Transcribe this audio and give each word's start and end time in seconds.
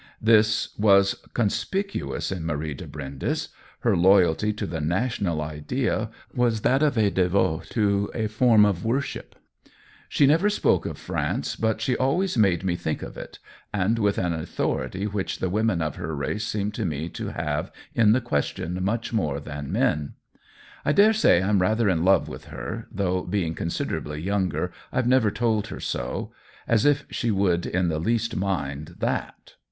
This 0.19 0.75
was 0.79 1.13
conspicuous 1.35 2.31
in 2.31 2.43
Marie 2.43 2.73
de 2.73 2.87
Brindes; 2.87 3.49
her 3.81 3.95
loyalty 3.95 4.51
to 4.51 4.65
the 4.65 4.81
national 4.81 5.43
idea 5.43 6.09
was 6.33 6.61
that 6.61 6.81
of 6.81 6.97
a 6.97 7.11
devote 7.11 7.69
to 7.69 8.09
a 8.15 8.25
form 8.25 8.65
of 8.65 8.83
worship. 8.83 9.35
She 10.09 10.25
never 10.25 10.49
COLLABORATION 10.49 10.69
1 10.69 10.73
1 10.73 10.79
3 10.79 10.79
spoke 10.79 10.85
of 10.87 10.97
France, 10.97 11.55
but 11.55 11.81
she 11.81 11.95
always 11.95 12.35
made 12.35 12.63
me 12.63 12.75
think 12.75 13.03
of 13.03 13.15
it, 13.15 13.37
and 13.71 13.99
with 13.99 14.17
an 14.17 14.33
authority 14.33 15.05
which 15.05 15.37
the 15.37 15.51
women 15.51 15.83
of 15.83 15.97
her 15.97 16.15
race 16.15 16.47
seem 16.47 16.71
to 16.71 16.83
me 16.83 17.07
to 17.09 17.27
have 17.27 17.71
in 17.93 18.11
the 18.13 18.21
question 18.21 18.83
much 18.83 19.13
more 19.13 19.39
than 19.39 19.65
the 19.67 19.73
men. 19.79 20.13
I 20.83 20.93
dare 20.93 21.13
say 21.13 21.43
I'm 21.43 21.61
rather 21.61 21.87
in 21.87 22.03
love 22.03 22.27
with 22.27 22.45
her, 22.45 22.87
though, 22.91 23.21
being 23.21 23.53
considerably 23.53 24.19
younger, 24.19 24.71
IVe 24.91 25.05
never 25.05 25.29
told 25.29 25.67
her 25.67 25.79
so— 25.79 26.31
as 26.67 26.85
if 26.87 27.05
she 27.11 27.29
would 27.29 27.67
in 27.67 27.89
the 27.89 27.99
least 27.99 28.35
mind 28.35 28.95
that 28.97 29.53